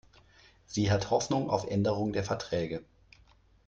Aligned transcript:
Sie 0.65 0.89
hat 0.89 1.11
Hoffnung 1.11 1.47
auf 1.51 1.67
Änderung 1.69 2.11
der 2.11 2.23
Verträge. 2.23 2.83